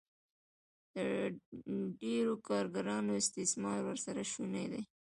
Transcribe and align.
د 0.95 0.97
ډېرو 2.01 2.33
کارګرانو 2.47 3.11
استثمار 3.21 3.79
ورسره 3.85 4.21
شونی 4.31 4.65
دی 4.71 4.83